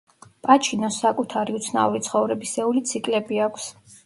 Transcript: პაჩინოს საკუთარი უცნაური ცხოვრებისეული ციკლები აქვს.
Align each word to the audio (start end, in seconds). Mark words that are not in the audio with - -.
პაჩინოს 0.45 0.97
საკუთარი 1.03 1.57
უცნაური 1.59 2.01
ცხოვრებისეული 2.09 2.83
ციკლები 2.95 3.41
აქვს. 3.51 3.71